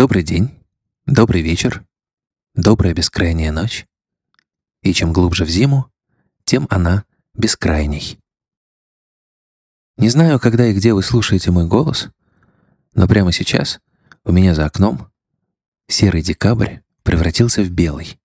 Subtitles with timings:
[0.00, 0.48] Добрый день,
[1.04, 1.84] добрый вечер,
[2.54, 3.84] добрая бескрайняя ночь.
[4.80, 5.92] И чем глубже в зиму,
[6.44, 7.04] тем она
[7.34, 8.18] бескрайней.
[9.98, 12.08] Не знаю, когда и где вы слушаете мой голос,
[12.94, 13.78] но прямо сейчас
[14.24, 15.12] у меня за окном
[15.86, 18.18] серый декабрь превратился в белый.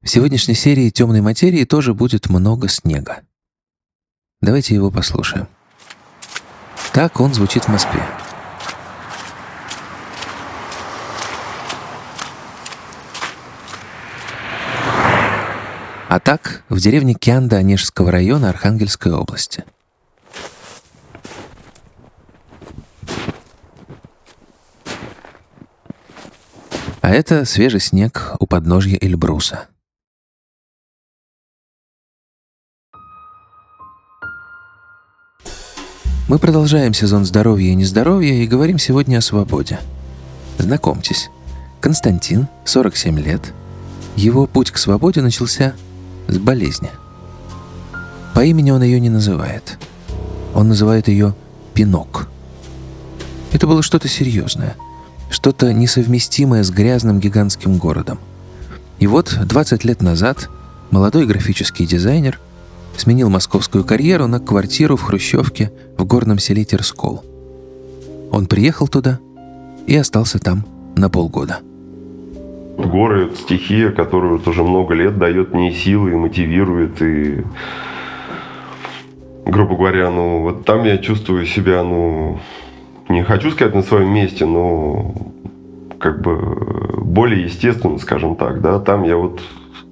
[0.00, 3.24] В сегодняшней серии «Темной материи» тоже будет много снега.
[4.40, 5.48] Давайте его послушаем.
[6.94, 8.02] Так он звучит в Москве.
[16.10, 19.64] А так в деревне Кианда Онежского района Архангельской области.
[27.00, 29.68] А это свежий снег у подножья Эльбруса.
[36.26, 39.78] Мы продолжаем сезон здоровья и нездоровья и говорим сегодня о свободе.
[40.58, 41.30] Знакомьтесь,
[41.80, 43.54] Константин, 47 лет.
[44.16, 45.76] Его путь к свободе начался
[46.30, 46.90] с болезни.
[48.34, 49.78] По имени он ее не называет.
[50.54, 51.34] Он называет ее
[51.74, 52.28] Пинок.
[53.52, 54.76] Это было что-то серьезное,
[55.30, 58.18] что-то несовместимое с грязным гигантским городом.
[58.98, 60.48] И вот 20 лет назад
[60.90, 62.38] молодой графический дизайнер
[62.96, 67.24] сменил московскую карьеру на квартиру в Хрущевке в горном селе Терскол.
[68.30, 69.18] Он приехал туда
[69.86, 71.60] и остался там на полгода–
[72.86, 77.00] Горы— стихия, которая вот уже много лет дает мне силы и мотивирует.
[77.02, 77.42] И,
[79.44, 82.38] грубо говоря, ну, вот там я чувствую себя, ну,
[83.08, 85.14] не хочу сказать на своем месте, но
[85.98, 86.38] как бы
[87.02, 89.40] более естественно, скажем так, да, там я вот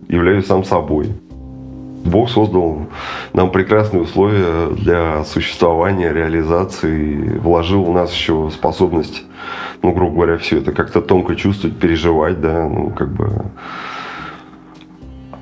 [0.09, 1.09] являюсь сам собой.
[2.05, 2.87] Бог создал
[3.33, 9.25] нам прекрасные условия для существования, реализации, вложил в нас еще способность,
[9.83, 13.47] ну, грубо говоря, все это как-то тонко чувствовать, переживать, да, ну, как бы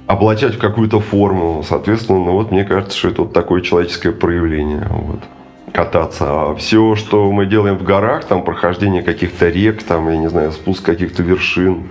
[0.06, 1.62] облачать в какую-то форму.
[1.66, 4.86] Соответственно, ну вот мне кажется, что это вот такое человеческое проявление.
[4.88, 5.20] Вот
[5.72, 6.24] кататься.
[6.26, 10.52] А все, что мы делаем в горах, там прохождение каких-то рек, там, я не знаю,
[10.52, 11.88] спуск каких-то вершин,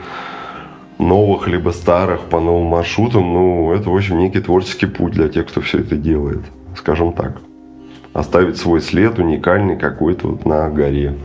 [0.98, 5.48] новых, либо старых по новым маршрутам, ну, это, в общем, некий творческий путь для тех,
[5.48, 6.42] кто все это делает,
[6.78, 7.38] скажем так.
[8.14, 11.16] Оставить свой след уникальный какой-то вот на горе.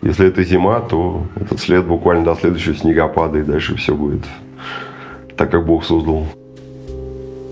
[0.00, 4.24] Если это зима, то этот след буквально до следующего снегопада, и дальше все будет
[5.36, 6.26] так, как Бог создал.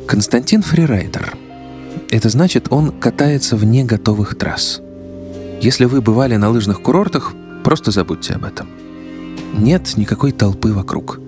[0.09, 1.35] Константин Фрирайдер.
[2.11, 4.81] Это значит, он катается вне готовых трасс.
[5.61, 7.35] Если вы бывали на лыжных курортах,
[7.65, 8.69] просто забудьте об этом.
[9.57, 11.21] Нет никакой толпы вокруг–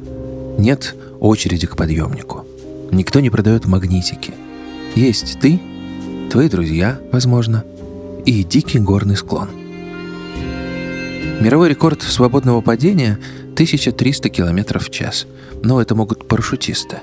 [0.59, 2.45] нет очереди к подъемнику.
[2.93, 4.35] Никто не продает магнитики.
[4.95, 5.61] Есть ты,
[6.31, 7.65] твои друзья, возможно,
[8.27, 9.49] и дикий горный склон.
[11.41, 13.19] Мировой рекорд свободного падения—
[13.59, 15.27] 1300 км в час.
[15.65, 16.99] Но это могут парашютисты.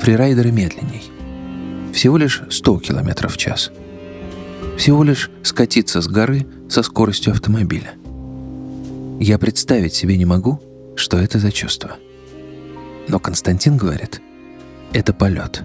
[0.00, 1.02] Фрирайдеры медленней.
[1.92, 3.70] Всего лишь 100 км в час.
[4.78, 7.92] Всего лишь скатиться с горы со скоростью автомобиля.
[9.20, 10.58] Я представить себе не могу,
[10.96, 11.98] что это за чувство.
[13.08, 14.20] Но Константин говорит,
[14.92, 15.64] это полет.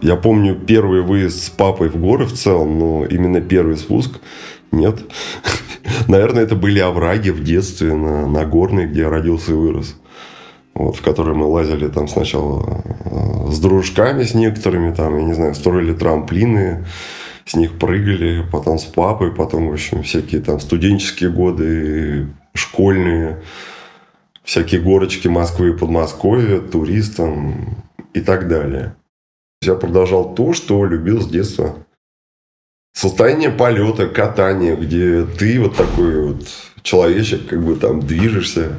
[0.00, 4.18] Я помню первый выезд с папой в горы в целом, но именно первый спуск
[4.72, 5.00] нет.
[6.08, 9.96] Наверное, это были овраги в детстве на, на горной, где я родился и вырос.
[10.74, 15.34] Вот, в которые мы лазили там сначала э, с дружками, с некоторыми, там, я не
[15.34, 16.86] знаю, строили трамплины,
[17.44, 23.42] с них прыгали, потом с папой, потом, в общем, всякие там студенческие годы, школьные
[24.44, 28.96] всякие горочки Москвы и Подмосковья, туристам и так далее.
[29.62, 31.76] Я продолжал то, что любил с детства.
[32.94, 36.48] Состояние полета, катания, где ты вот такой вот
[36.82, 38.72] человечек, как бы там движешься,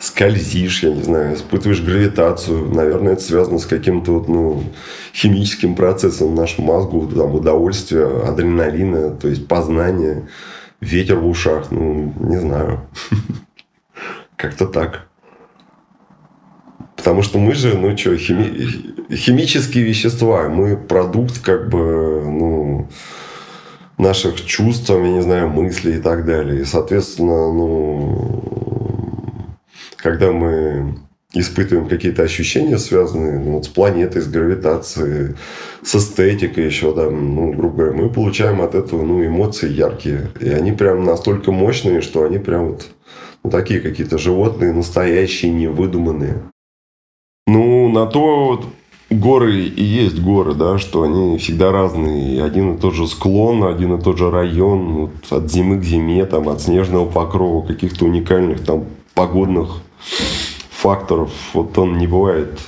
[0.00, 2.68] скользишь, я не знаю, испытываешь гравитацию.
[2.74, 4.64] Наверное, это связано с каким-то вот, ну,
[5.14, 10.28] химическим процессом в нашем мозгу, там, удовольствие, адреналина, то есть познание,
[10.80, 12.80] ветер в ушах, ну, не знаю.
[14.44, 15.06] Как-то так.
[16.96, 19.08] Потому что мы же, ну что, хими...
[19.10, 22.88] химические вещества, мы продукт как бы, ну,
[23.96, 26.60] наших чувств, я не знаю, мыслей и так далее.
[26.60, 29.56] И, соответственно, ну,
[29.96, 30.98] когда мы
[31.32, 35.36] испытываем какие-то ощущения, связанные ну, вот с планетой, с гравитацией,
[35.82, 40.28] с эстетикой еще, там, ну, грубо говоря, мы получаем от этого ну, эмоции яркие.
[40.38, 42.88] И они прям настолько мощные, что они прям вот
[43.44, 46.42] ну, такие какие-то животные, настоящие, невыдуманные.
[47.46, 48.64] Ну, на то
[49.10, 52.42] горы и есть горы, да, что они всегда разные.
[52.42, 56.24] Один и тот же склон, один и тот же район, вот, от зимы к зиме,
[56.24, 59.82] там, от снежного покрова, каких-то уникальных там погодных
[60.70, 62.60] факторов, вот он не бывает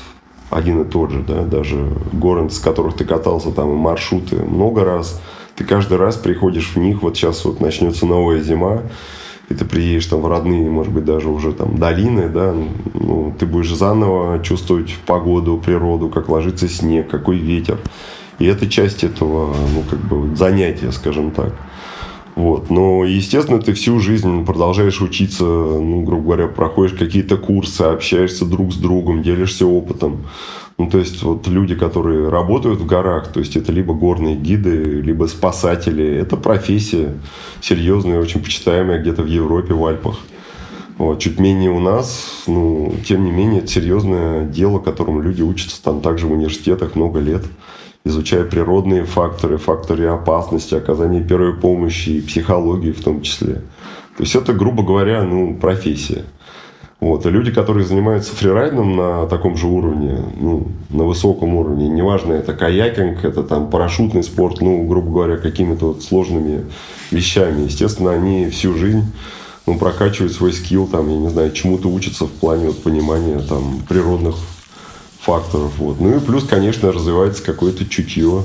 [0.51, 4.85] один и тот же, да, даже горы, с которых ты катался, там, и маршруты много
[4.85, 5.21] раз,
[5.57, 8.83] ты каждый раз приходишь в них, вот сейчас вот начнется новая зима,
[9.49, 12.55] и ты приедешь там в родные, может быть, даже уже там долины, да,
[12.95, 17.79] ну, ты будешь заново чувствовать погоду, природу, как ложится снег, какой ветер.
[18.39, 21.55] И это часть этого, ну, как бы, занятия, скажем так.
[22.35, 22.69] Вот.
[22.69, 28.75] Но, естественно, ты всю жизнь продолжаешь учиться, ну, грубо говоря, проходишь какие-то курсы, общаешься друг
[28.75, 30.27] с другом, делишься опытом.
[30.79, 35.01] Ну, то есть, вот люди, которые работают в горах, то есть, это либо горные гиды,
[35.01, 36.07] либо спасатели.
[36.07, 37.15] Это профессия
[37.63, 40.19] серьезная, очень почитаемая где-то в Европе, в Альпах.
[40.99, 45.83] Вот, чуть менее у нас, ну, тем не менее, это серьезное дело, которому люди учатся
[45.83, 47.45] там также в университетах много лет,
[48.05, 53.57] изучая природные факторы, факторы опасности, оказания первой помощи и психологии в том числе.
[54.17, 56.25] То есть это, грубо говоря, ну, профессия.
[57.07, 57.25] Вот.
[57.25, 62.53] И люди, которые занимаются фрирайдом на таком же уровне, ну, на высоком уровне, неважно, это
[62.53, 66.65] каякинг, это там парашютный спорт, ну, грубо говоря, какими-то вот сложными
[67.13, 67.63] вещами.
[67.63, 69.05] Естественно, они всю жизнь
[69.67, 73.83] ну, прокачивают свой скилл, там, я не знаю, чему-то учатся в плане вот, понимания там,
[73.89, 74.35] природных
[75.21, 75.79] факторов.
[75.79, 76.01] Вот.
[76.01, 78.43] Ну и плюс, конечно, развивается какое-то чутье.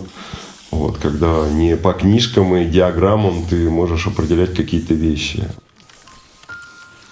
[0.70, 5.46] Вот, когда не по книжкам и диаграммам ты можешь определять какие-то вещи.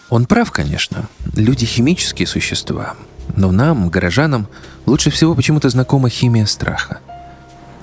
[0.10, 1.08] Он прав, конечно.
[1.36, 2.96] Люди химические существа.
[3.36, 4.48] Но нам, горожанам,
[4.86, 7.00] лучше всего почему-то знакома химия страха.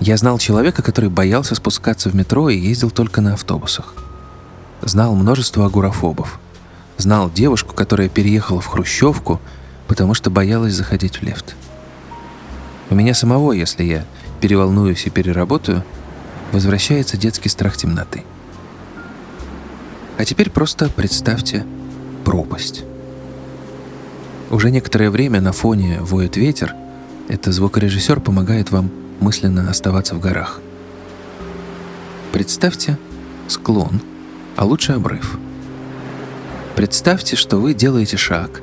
[0.00, 3.94] Я знал человека, который боялся спускаться в метро и ездил только на автобусах.
[4.82, 6.38] Знал множество агурофобов.
[6.98, 9.40] Знал девушку, которая переехала в Хрущевку,
[9.86, 11.54] потому что боялась заходить в лифт.
[12.90, 14.04] У меня самого, если я
[14.40, 15.84] переволнуюсь и переработаю,
[16.52, 18.24] возвращается детский страх темноты.
[20.18, 21.64] А теперь просто представьте
[22.26, 22.82] пропасть.
[24.50, 26.74] Уже некоторое время на фоне воет ветер.
[27.28, 28.90] Это звукорежиссер помогает вам
[29.20, 30.60] мысленно оставаться в горах.
[32.32, 32.98] Представьте
[33.46, 34.00] склон,
[34.56, 35.38] а лучше обрыв.
[36.74, 38.60] Представьте, что вы делаете шаг,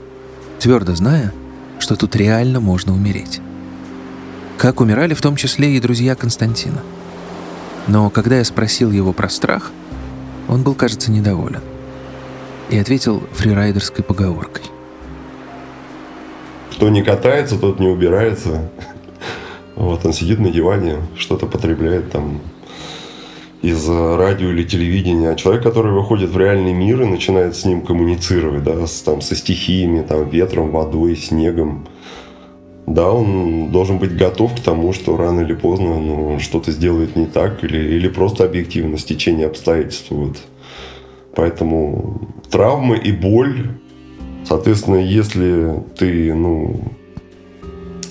[0.60, 1.34] твердо зная,
[1.80, 3.40] что тут реально можно умереть.
[4.58, 6.82] Как умирали в том числе и друзья Константина.
[7.88, 9.72] Но когда я спросил его про страх,
[10.50, 11.62] он был, кажется, недоволен
[12.74, 14.64] и ответил фрирайдерской поговоркой.
[16.72, 18.68] Кто не катается, тот не убирается.
[19.76, 22.42] Вот он сидит на диване, что-то потребляет там
[23.62, 25.30] из радио или телевидения.
[25.30, 29.22] А человек, который выходит в реальный мир и начинает с ним коммуницировать, да, с, там,
[29.22, 31.88] со стихиями, там, ветром, водой, снегом,
[32.88, 37.28] да, он должен быть готов к тому, что рано или поздно ну, что-то сделает не
[37.28, 40.08] так, или, или просто объективно стечение обстоятельств.
[40.10, 40.38] Вот.
[41.36, 42.22] Поэтому
[42.52, 43.70] травмы и боль,
[44.46, 46.94] соответственно, если ты, ну,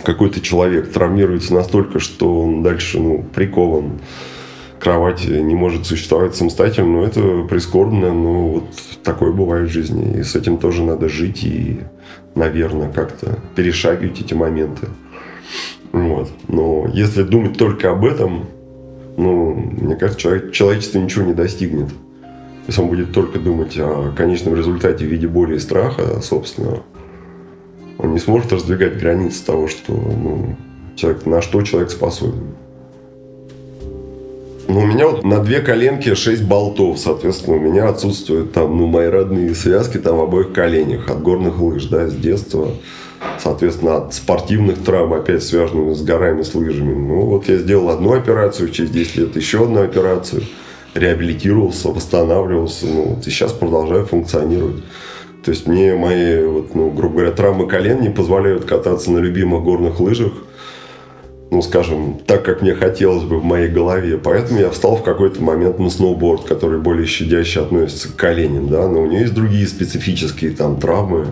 [0.04, 4.00] какой-то человек травмируется настолько, что он дальше, ну, прикован
[4.78, 8.64] к кровати, не может существовать самостоятельно, ну, это прискорбно, но вот
[9.04, 10.18] такое бывает в жизни.
[10.18, 11.80] И с этим тоже надо жить и,
[12.34, 14.88] наверное, как-то перешагивать эти моменты.
[15.92, 16.30] Вот.
[16.48, 18.46] Но если думать только об этом,
[19.16, 21.90] ну, мне кажется, человек, человечество ничего не достигнет.
[22.66, 26.82] Если он будет только думать о конечном результате в виде боли и страха собственного,
[27.98, 30.56] он не сможет раздвигать границы того, что ну,
[30.94, 32.54] человек, на что человек способен.
[34.68, 38.86] Ну, у меня вот на две коленки 6 болтов, соответственно, у меня отсутствуют там, ну,
[38.86, 42.68] мои родные связки там в обоих коленях от горных лыж, да, с детства.
[43.38, 46.94] Соответственно, от спортивных травм, опять связанных с горами, с лыжами.
[46.94, 50.42] Ну, вот я сделал одну операцию, через 10 лет еще одну операцию–
[50.94, 54.82] реабилитировался, восстанавливался, ну, вот, и сейчас продолжаю функционировать.
[55.44, 59.64] То есть мне мои, вот, ну, грубо говоря, травмы колен не позволяют кататься на любимых
[59.64, 60.32] горных лыжах,
[61.50, 64.16] ну, скажем, так, как мне хотелось бы в моей голове.
[64.16, 68.88] Поэтому я встал в какой-то момент на сноуборд, который более щадяще относится к коленям, да,
[68.88, 71.26] но у него есть другие специфические там травмы.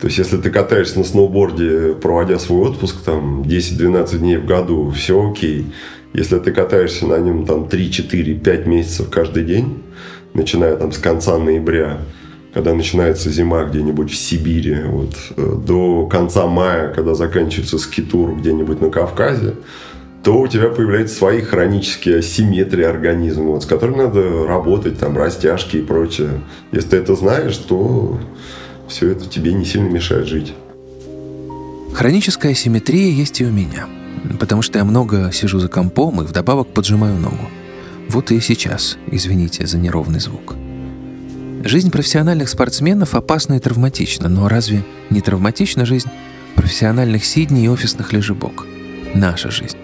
[0.00, 4.90] То есть, если ты катаешься на сноуборде, проводя свой отпуск, там, 10-12 дней в году,
[4.90, 5.66] все окей.
[6.12, 9.82] Если ты катаешься на нем там 3, 4, 5 месяцев каждый день,
[10.34, 11.98] начиная там с конца ноября,
[12.52, 18.80] когда начинается зима где-нибудь в Сибири, вот, э, до конца мая, когда заканчивается скитур где-нибудь
[18.80, 19.54] на Кавказе,
[20.22, 25.76] то у тебя появляются свои хронические асимметрии организма, вот, с которыми надо работать, там, растяжки
[25.76, 26.40] и прочее.
[26.72, 28.18] Если ты это знаешь, то
[28.88, 30.54] все это тебе не сильно мешает жить.
[31.94, 33.86] Хроническая асимметрия есть и у меня–
[34.38, 37.50] Потому что я много сижу за компом и вдобавок поджимаю ногу.
[38.08, 40.54] Вот и сейчас, извините за неровный звук.
[41.64, 46.08] Жизнь профессиональных спортсменов опасна и травматична, но разве не травматична жизнь
[46.54, 48.66] профессиональных сидней и офисных лежебок?
[49.14, 49.76] Наша жизнь.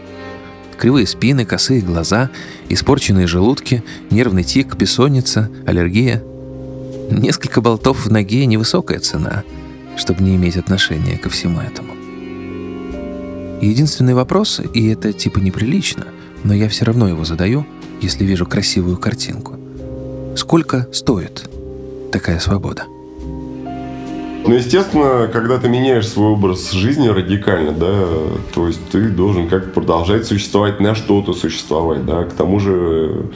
[0.78, 2.30] Кривые спины, косые глаза,
[2.68, 6.23] испорченные желудки, нервный тик, бессонница, аллергия.
[7.12, 9.45] Несколько болтов в ноге– невысокая цена,
[9.97, 11.92] чтобы не иметь отношения ко всему этому.
[13.61, 16.07] Единственный вопрос, и это типа неприлично,
[16.42, 17.66] но я все равно его задаю,
[18.00, 19.57] если вижу красивую картинку.
[20.37, 21.50] Сколько стоит
[22.11, 22.85] такая свобода?
[24.45, 28.07] Ну, естественно, когда ты меняешь свой образ жизни радикально, да,
[28.54, 32.25] то есть ты должен как продолжать существовать на что-то существовать, да.
[32.25, 33.26] К тому же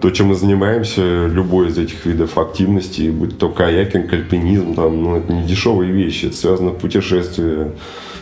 [0.00, 5.16] то, чем мы занимаемся, любой из этих видов активности, будь то каякинг, альпинизм, там, ну,
[5.16, 7.72] это не дешевые вещи, это связано с путешествием,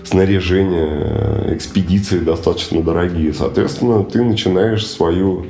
[0.02, 3.34] снаряжение, экспедиции достаточно дорогие.
[3.34, 5.46] Соответственно, ты начинаешь свою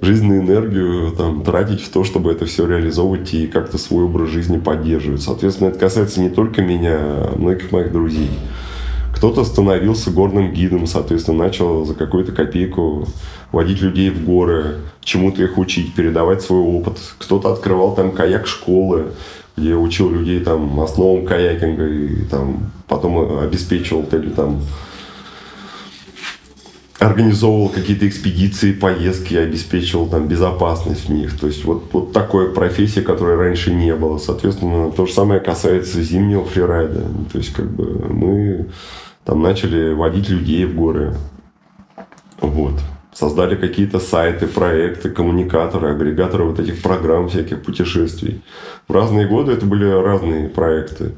[0.00, 4.58] жизненную энергию там, тратить в то, чтобы это все реализовывать и как-то свой образ жизни
[4.58, 5.22] поддерживать.
[5.22, 8.30] Соответственно, это касается не только меня, а многих моих друзей.
[9.16, 13.06] Кто-то становился горным гидом, соответственно, начал за какую-то копейку
[13.52, 16.98] водить людей в горы, чему-то их учить, передавать свой опыт.
[17.18, 19.12] Кто-то открывал там каяк-школы,
[19.56, 24.62] где учил людей там основам каякинга и там потом обеспечивал или там
[27.04, 31.38] организовывал какие-то экспедиции, поездки, обеспечивал там безопасность в них.
[31.38, 34.18] То есть вот, вот такой профессии, которой раньше не было.
[34.18, 37.02] Соответственно, то же самое касается зимнего фрирайда.
[37.32, 38.66] То есть как бы мы
[39.24, 41.14] там начали водить людей в горы.
[42.40, 42.74] Вот.
[43.12, 48.42] Создали какие-то сайты, проекты, коммуникаторы, агрегаторы вот этих программ всяких путешествий.
[48.88, 51.12] В разные годы это были разные проекты.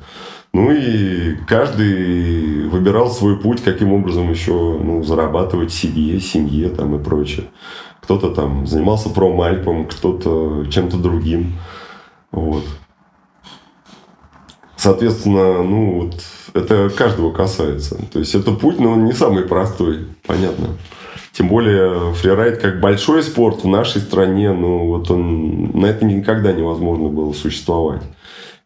[0.57, 6.99] Ну и каждый выбирал свой путь, каким образом еще ну, зарабатывать себе, семье там и
[6.99, 7.49] прочее.
[8.01, 11.53] Кто-то там занимался промальпом, кто-то чем-то другим.
[12.33, 12.65] Вот.
[14.79, 17.99] Соответственно, ну вот это каждого касается.
[18.11, 20.69] То есть это путь, но он не самый простой, понятно.
[21.33, 26.55] Тем более фрирайд как большой спорт в нашей стране, ну вот он на это никогда
[26.55, 28.01] невозможно было существовать.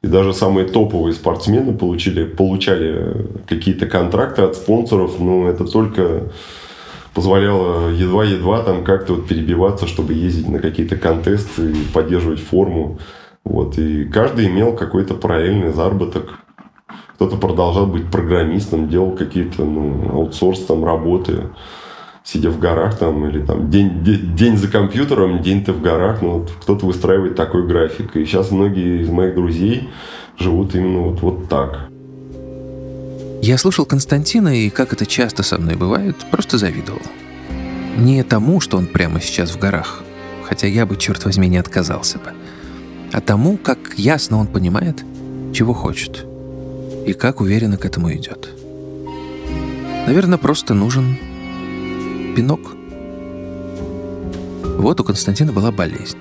[0.03, 6.31] И даже самые топовые спортсмены получили, получали какие-то контракты от спонсоров, но это только
[7.13, 12.99] позволяло едва-едва там как-то вот перебиваться, чтобы ездить на какие-то контесты и поддерживать форму.
[13.45, 13.79] Вот.
[13.79, 16.39] И каждый имел какой-то параллельный заработок.
[17.15, 21.51] Кто-то продолжал быть программистом, делал какие-то ну, аутсорс там работы
[22.25, 26.23] сидя в горах там, или там день, день, день за компьютером, день ты в горах,
[26.23, 28.17] ну, вот кто-то выстраивает такой график.
[28.17, 29.89] И сейчас многие из моих друзей
[30.39, 31.89] живут именно вот, вот так.
[33.43, 37.01] Я слушал Константина, и, как это часто со мной бывает, просто завидовал.
[37.97, 40.03] Не тому, что он прямо сейчас в горах,
[40.45, 42.33] хотя я бы, черт возьми, не отказался бы,
[43.13, 45.03] а тому, как ясно он понимает,
[45.55, 46.27] чего хочет,
[47.07, 48.51] и как уверенно к этому идет.
[50.07, 51.17] Наверное, просто нужен
[52.41, 52.61] пинок.
[54.79, 56.17] Вот у Константина была болезнь.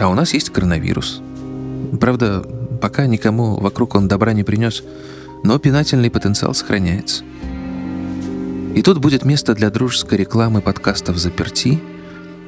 [0.00, 1.22] А у нас есть коронавирус.
[2.00, 2.44] Правда,
[2.82, 4.82] пока никому вокруг он добра не принес,
[5.44, 7.22] но пинательный потенциал сохраняется.
[8.74, 11.80] И тут будет место для дружеской рекламы подкастов «Заперти».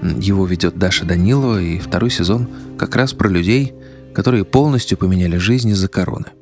[0.03, 3.73] Его ведет Даша Данилова, и второй сезон как раз про людей,
[4.15, 6.27] которые полностью поменяли жизнь из-за короны–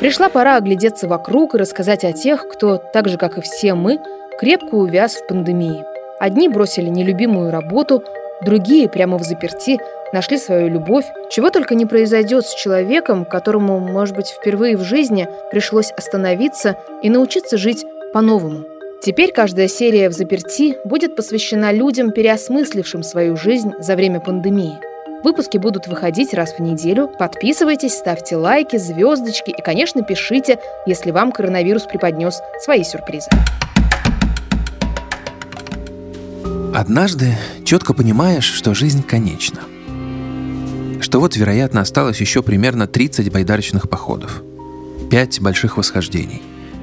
[0.00, 3.98] Пришла пора оглядеться вокруг и рассказать о тех, кто, так же как и все мы,
[4.38, 5.84] крепко увяз в пандемии.
[6.20, 8.04] Одни бросили нелюбимую работу,
[8.44, 9.78] другие прямо в заперти
[10.12, 11.04] нашли свою любовь.
[11.30, 17.10] Чего только не произойдет с человеком, которому, может быть, впервые в жизни пришлось остановиться и
[17.10, 18.64] научиться жить по-новому.
[19.02, 24.78] Теперь каждая серия в заперти будет посвящена людям, переосмыслившим свою жизнь за время пандемии.
[25.24, 27.08] Выпуски будут выходить раз в неделю.
[27.08, 33.28] Подписывайтесь, ставьте лайки, звездочки и, конечно, пишите, если вам коронавирус преподнес свои сюрпризы.
[36.72, 37.34] Однажды
[37.64, 39.60] четко понимаешь, что жизнь конечна.
[41.00, 44.42] Что вот, вероятно, осталось еще примерно 30 байдарочных походов,
[45.10, 46.42] 5 больших восхождений,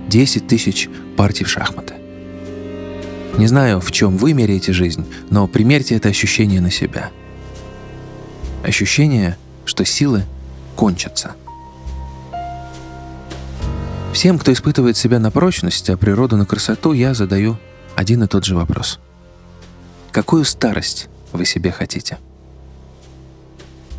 [0.09, 1.93] 10 тысяч партий в шахматы.
[3.37, 7.11] Не знаю, в чем вы меряете жизнь, но примерьте это ощущение на себя–
[8.65, 10.23] Ощущение, что силы
[10.75, 11.35] кончатся.
[14.11, 17.57] Всем, кто испытывает себя на прочность, а природу на красоту, я задаю
[17.95, 18.99] один и тот же вопрос.
[20.11, 22.17] Какую старость вы себе хотите?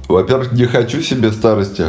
[0.09, 1.87] Во-первых, не хочу себе старости.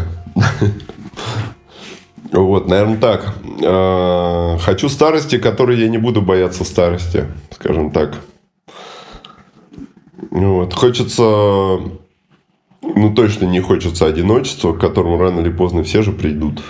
[2.31, 3.34] Вот, наверное, так.
[3.63, 8.17] Э, хочу старости, которой я не буду бояться старости, скажем так.
[10.29, 10.74] Вот.
[10.74, 11.79] Хочется,
[12.96, 16.62] ну точно не хочется одиночества, к которому рано или поздно все же придут.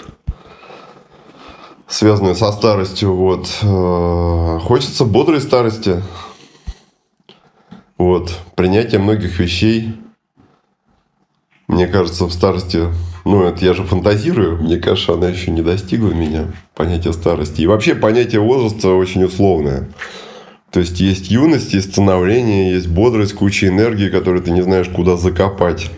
[1.87, 3.47] Связанное со старостью, вот.
[3.61, 6.01] Э, хочется бодрой старости.
[7.97, 8.33] Вот.
[8.55, 9.95] Принятие многих вещей.
[11.67, 12.87] Мне кажется, в старости
[13.27, 14.55] ну, это я же фантазирую.
[14.55, 17.61] Мне кажется, она еще не достигла меня, понятие старости.
[17.61, 19.89] И вообще понятие возраста очень условное.
[20.71, 25.15] То есть, есть юность, есть становление, есть бодрость, куча энергии, которую ты не знаешь, куда
[25.15, 25.89] закопать,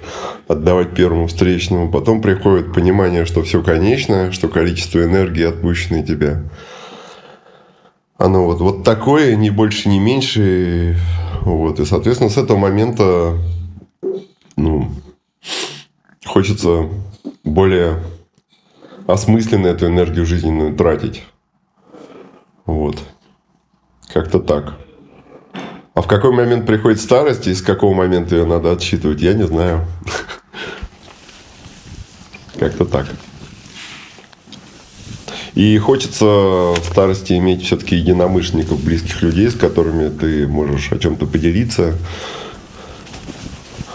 [0.48, 1.92] отдавать первому встречному.
[1.92, 6.44] Потом приходит понимание, что все конечно, что количество энергии, отпущенной тебе,
[8.18, 10.98] оно вот, вот такое, ни больше, ни меньше.
[11.42, 11.80] Вот.
[11.80, 13.38] И, соответственно, с этого момента
[14.56, 14.92] ну,
[16.26, 16.90] хочется
[17.44, 18.04] более
[19.08, 21.24] осмысленно эту энергию жизненную тратить.
[22.66, 22.98] Вот.
[24.13, 24.74] Как-то так.
[25.94, 29.46] А в какой момент приходит старость и с какого момента ее надо отсчитывать, я не
[29.46, 29.86] знаю.
[32.60, 33.08] Как-то так.
[35.56, 41.25] И хочется в старости иметь все-таки единомышленников, близких людей, с которыми ты можешь о чем-то
[41.25, 41.98] поделиться.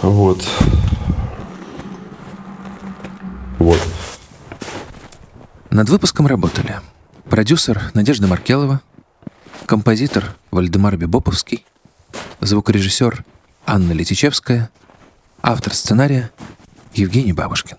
[0.03, 0.47] Вот.
[3.59, 3.81] Вот.
[5.71, 6.81] Над выпуском работали
[7.31, 8.83] продюсер Надежда Маркелова,
[9.67, 11.65] композитор Вальдемар Бибоповский,
[12.41, 13.25] звукорежиссер
[13.67, 14.71] Анна Летичевская,
[15.43, 16.31] автор сценария
[16.93, 17.79] Евгений Бабушкин.